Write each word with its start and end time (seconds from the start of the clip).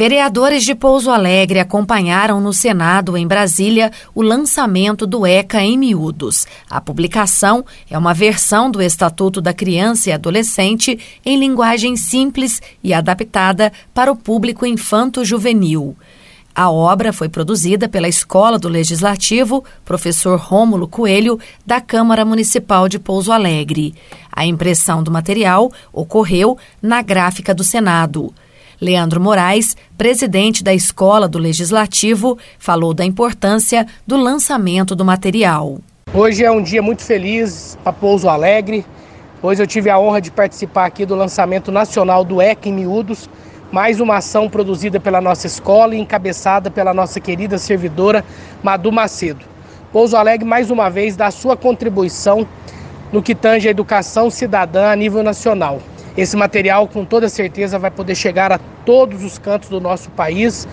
Vereadores 0.00 0.64
de 0.64 0.74
Pouso 0.74 1.10
Alegre 1.10 1.60
acompanharam 1.60 2.40
no 2.40 2.54
Senado, 2.54 3.18
em 3.18 3.26
Brasília, 3.26 3.92
o 4.14 4.22
lançamento 4.22 5.06
do 5.06 5.26
ECA 5.26 5.60
em 5.60 5.76
miúdos. 5.76 6.46
A 6.70 6.80
publicação 6.80 7.62
é 7.90 7.98
uma 7.98 8.14
versão 8.14 8.70
do 8.70 8.80
Estatuto 8.80 9.42
da 9.42 9.52
Criança 9.52 10.08
e 10.08 10.12
Adolescente 10.14 10.98
em 11.22 11.38
linguagem 11.38 11.96
simples 11.96 12.62
e 12.82 12.94
adaptada 12.94 13.70
para 13.92 14.10
o 14.10 14.16
público 14.16 14.64
infanto-juvenil. 14.64 15.94
A 16.54 16.70
obra 16.70 17.12
foi 17.12 17.28
produzida 17.28 17.86
pela 17.86 18.08
Escola 18.08 18.58
do 18.58 18.70
Legislativo, 18.70 19.62
professor 19.84 20.38
Rômulo 20.38 20.88
Coelho, 20.88 21.38
da 21.66 21.78
Câmara 21.78 22.24
Municipal 22.24 22.88
de 22.88 22.98
Pouso 22.98 23.30
Alegre. 23.30 23.94
A 24.32 24.46
impressão 24.46 25.02
do 25.02 25.10
material 25.10 25.70
ocorreu 25.92 26.56
na 26.80 27.02
gráfica 27.02 27.54
do 27.54 27.62
Senado. 27.62 28.32
Leandro 28.80 29.20
Moraes, 29.20 29.76
presidente 29.98 30.64
da 30.64 30.72
Escola 30.72 31.28
do 31.28 31.38
Legislativo, 31.38 32.38
falou 32.58 32.94
da 32.94 33.04
importância 33.04 33.86
do 34.06 34.16
lançamento 34.16 34.96
do 34.96 35.04
material. 35.04 35.78
Hoje 36.14 36.44
é 36.44 36.50
um 36.50 36.62
dia 36.62 36.80
muito 36.80 37.02
feliz 37.02 37.78
para 37.84 37.92
Pouso 37.92 38.26
Alegre. 38.26 38.84
Hoje 39.42 39.62
eu 39.62 39.66
tive 39.66 39.90
a 39.90 39.98
honra 39.98 40.20
de 40.20 40.30
participar 40.30 40.86
aqui 40.86 41.04
do 41.04 41.14
lançamento 41.14 41.70
nacional 41.70 42.24
do 42.24 42.40
EC 42.40 42.66
em 42.66 42.72
Miúdos, 42.72 43.28
mais 43.70 44.00
uma 44.00 44.16
ação 44.16 44.48
produzida 44.48 44.98
pela 44.98 45.20
nossa 45.20 45.46
escola 45.46 45.94
e 45.94 46.00
encabeçada 46.00 46.70
pela 46.70 46.94
nossa 46.94 47.20
querida 47.20 47.58
servidora 47.58 48.24
Madu 48.62 48.90
Macedo. 48.90 49.44
Pouso 49.92 50.16
Alegre, 50.16 50.46
mais 50.46 50.70
uma 50.70 50.88
vez, 50.88 51.16
dá 51.16 51.30
sua 51.30 51.56
contribuição 51.56 52.48
no 53.12 53.22
que 53.22 53.34
tange 53.34 53.68
a 53.68 53.70
educação 53.70 54.30
cidadã 54.30 54.90
a 54.90 54.96
nível 54.96 55.22
nacional. 55.22 55.80
Esse 56.20 56.36
material, 56.36 56.86
com 56.86 57.02
toda 57.02 57.30
certeza, 57.30 57.78
vai 57.78 57.90
poder 57.90 58.14
chegar 58.14 58.52
a 58.52 58.60
todos 58.84 59.24
os 59.24 59.38
cantos 59.38 59.70
do 59.70 59.80
nosso 59.80 60.10
país 60.10 60.68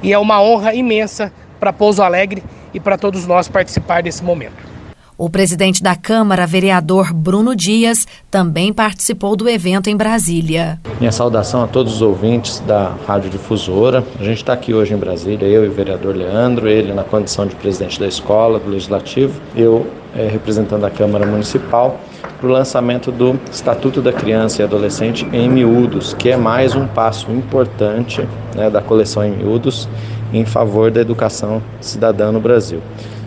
e 0.00 0.12
é 0.12 0.18
uma 0.20 0.40
honra 0.40 0.72
imensa 0.72 1.32
para 1.58 1.72
Pouso 1.72 2.00
Alegre 2.00 2.44
e 2.72 2.78
para 2.78 2.96
todos 2.96 3.26
nós 3.26 3.48
participar 3.48 4.04
desse 4.04 4.22
momento. 4.22 4.73
O 5.16 5.30
presidente 5.30 5.80
da 5.80 5.94
Câmara, 5.94 6.44
vereador 6.44 7.14
Bruno 7.14 7.54
Dias, 7.54 8.04
também 8.28 8.72
participou 8.72 9.36
do 9.36 9.48
evento 9.48 9.88
em 9.88 9.96
Brasília. 9.96 10.80
Minha 10.98 11.12
saudação 11.12 11.62
a 11.62 11.68
todos 11.68 11.94
os 11.94 12.02
ouvintes 12.02 12.58
da 12.66 12.92
Rádio 13.06 13.30
Difusora. 13.30 14.04
A 14.18 14.24
gente 14.24 14.38
está 14.38 14.52
aqui 14.52 14.74
hoje 14.74 14.92
em 14.92 14.96
Brasília, 14.96 15.46
eu 15.46 15.64
e 15.64 15.68
o 15.68 15.72
vereador 15.72 16.16
Leandro, 16.16 16.68
ele 16.68 16.92
na 16.92 17.04
condição 17.04 17.46
de 17.46 17.54
presidente 17.54 18.00
da 18.00 18.08
escola, 18.08 18.58
do 18.58 18.68
Legislativo, 18.68 19.40
eu 19.54 19.86
é, 20.16 20.26
representando 20.26 20.84
a 20.84 20.90
Câmara 20.90 21.24
Municipal 21.24 21.96
para 22.40 22.48
o 22.48 22.50
lançamento 22.50 23.12
do 23.12 23.38
Estatuto 23.52 24.02
da 24.02 24.12
Criança 24.12 24.62
e 24.62 24.64
Adolescente 24.64 25.24
em 25.32 25.48
miúdos, 25.48 26.12
que 26.14 26.30
é 26.30 26.36
mais 26.36 26.74
um 26.74 26.88
passo 26.88 27.30
importante 27.30 28.26
né, 28.56 28.68
da 28.68 28.82
coleção 28.82 29.24
em 29.24 29.30
miúdos 29.30 29.88
em 30.32 30.44
favor 30.44 30.90
da 30.90 31.00
educação 31.00 31.62
cidadã 31.80 32.32
no 32.32 32.40
Brasil. 32.40 32.80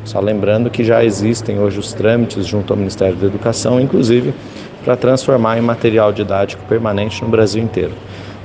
Só 0.07 0.21
lembrando 0.21 0.69
que 0.69 0.85
já 0.85 1.03
existem 1.03 1.59
hoje 1.59 1.77
os 1.79 1.91
trâmites 1.91 2.47
junto 2.47 2.71
ao 2.71 2.77
Ministério 2.77 3.17
da 3.17 3.27
Educação, 3.27 3.77
inclusive 3.77 4.33
para 4.85 4.95
transformar 4.95 5.57
em 5.57 5.61
material 5.61 6.13
didático 6.13 6.63
permanente 6.63 7.21
no 7.21 7.29
Brasil 7.29 7.61
inteiro. 7.61 7.91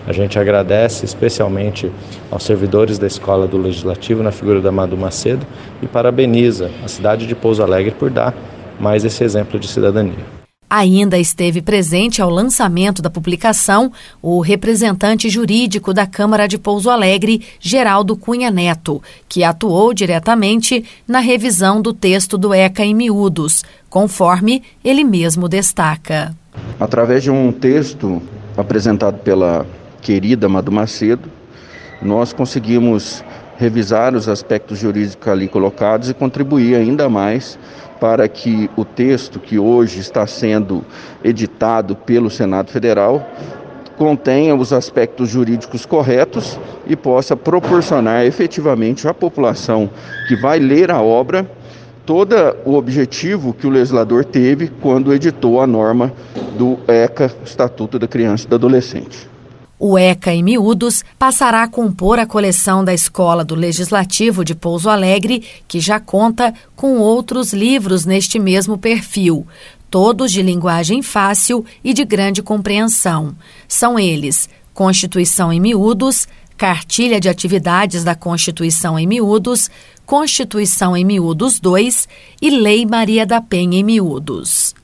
A 0.04 0.12
gente 0.12 0.36
agradece 0.36 1.04
especialmente 1.04 1.88
aos 2.32 2.42
servidores 2.42 2.98
da 2.98 3.06
Escola 3.06 3.46
do 3.46 3.58
Legislativo 3.58 4.24
na 4.24 4.32
figura 4.32 4.60
da 4.60 4.72
Madu 4.72 4.96
Macedo 4.96 5.46
e 5.80 5.86
parabeniza 5.86 6.68
a 6.84 6.88
cidade 6.88 7.28
de 7.28 7.34
Pouso 7.36 7.62
Alegre 7.62 7.92
por 7.92 8.10
dar 8.10 8.34
mais 8.80 9.04
esse 9.04 9.22
exemplo 9.22 9.60
de 9.60 9.68
cidadania. 9.68 10.41
Ainda 10.74 11.18
esteve 11.18 11.60
presente 11.60 12.22
ao 12.22 12.30
lançamento 12.30 13.02
da 13.02 13.10
publicação 13.10 13.92
o 14.22 14.40
representante 14.40 15.28
jurídico 15.28 15.92
da 15.92 16.06
Câmara 16.06 16.48
de 16.48 16.56
Pouso 16.56 16.88
Alegre, 16.88 17.42
Geraldo 17.60 18.16
Cunha 18.16 18.50
Neto, 18.50 19.02
que 19.28 19.44
atuou 19.44 19.92
diretamente 19.92 20.82
na 21.06 21.18
revisão 21.18 21.82
do 21.82 21.92
texto 21.92 22.38
do 22.38 22.54
ECA 22.54 22.86
em 22.86 22.94
miúdos, 22.94 23.62
conforme 23.90 24.62
ele 24.82 25.04
mesmo 25.04 25.46
destaca. 25.46 26.34
Através 26.80 27.22
de 27.22 27.30
um 27.30 27.52
texto 27.52 28.22
apresentado 28.56 29.18
pela 29.18 29.66
querida 30.00 30.48
Madu 30.48 30.72
Macedo, 30.72 31.28
nós 32.00 32.32
conseguimos 32.32 33.22
revisar 33.62 34.12
os 34.16 34.28
aspectos 34.28 34.80
jurídicos 34.80 35.28
ali 35.28 35.46
colocados 35.46 36.10
e 36.10 36.14
contribuir 36.14 36.74
ainda 36.74 37.08
mais 37.08 37.56
para 38.00 38.26
que 38.26 38.68
o 38.76 38.84
texto 38.84 39.38
que 39.38 39.56
hoje 39.56 40.00
está 40.00 40.26
sendo 40.26 40.84
editado 41.22 41.94
pelo 41.94 42.28
Senado 42.28 42.72
Federal 42.72 43.24
contenha 43.96 44.52
os 44.52 44.72
aspectos 44.72 45.28
jurídicos 45.28 45.86
corretos 45.86 46.58
e 46.88 46.96
possa 46.96 47.36
proporcionar 47.36 48.26
efetivamente 48.26 49.06
à 49.06 49.14
população 49.14 49.88
que 50.26 50.34
vai 50.34 50.58
ler 50.58 50.90
a 50.90 51.00
obra 51.00 51.48
todo 52.04 52.34
o 52.64 52.74
objetivo 52.74 53.54
que 53.54 53.64
o 53.64 53.70
legislador 53.70 54.24
teve 54.24 54.72
quando 54.80 55.14
editou 55.14 55.60
a 55.60 55.68
norma 55.68 56.12
do 56.58 56.80
ECA, 56.88 57.30
Estatuto 57.44 57.96
da 57.96 58.08
Criança 58.08 58.44
e 58.44 58.48
do 58.48 58.56
Adolescente. 58.56 59.31
O 59.84 59.98
ECA 59.98 60.32
em 60.32 60.44
miúdos 60.44 61.04
passará 61.18 61.64
a 61.64 61.68
compor 61.68 62.16
a 62.20 62.24
coleção 62.24 62.84
da 62.84 62.94
Escola 62.94 63.44
do 63.44 63.56
Legislativo 63.56 64.44
de 64.44 64.54
Pouso 64.54 64.88
Alegre, 64.88 65.42
que 65.66 65.80
já 65.80 65.98
conta 65.98 66.54
com 66.76 66.98
outros 66.98 67.52
livros 67.52 68.06
neste 68.06 68.38
mesmo 68.38 68.78
perfil, 68.78 69.44
todos 69.90 70.30
de 70.30 70.40
linguagem 70.40 71.02
fácil 71.02 71.64
e 71.82 71.92
de 71.92 72.04
grande 72.04 72.44
compreensão. 72.44 73.34
São 73.66 73.98
eles: 73.98 74.48
Constituição 74.72 75.52
em 75.52 75.58
miúdos, 75.58 76.28
Cartilha 76.56 77.18
de 77.18 77.28
Atividades 77.28 78.04
da 78.04 78.14
Constituição 78.14 78.96
em 78.96 79.04
miúdos, 79.04 79.68
Constituição 80.06 80.96
em 80.96 81.04
miúdos 81.04 81.58
2 81.58 82.06
e 82.40 82.50
Lei 82.50 82.86
Maria 82.86 83.26
da 83.26 83.40
Penha 83.40 83.80
em 83.80 83.82
miúdos. 83.82 84.76